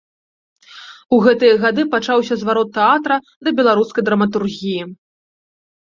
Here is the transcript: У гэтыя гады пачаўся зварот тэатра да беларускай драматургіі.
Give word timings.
У 1.17 1.19
гэтыя 1.25 1.59
гады 1.67 1.81
пачаўся 1.93 2.35
зварот 2.41 2.69
тэатра 2.81 3.15
да 3.43 3.49
беларускай 3.63 4.01
драматургіі. 4.13 4.81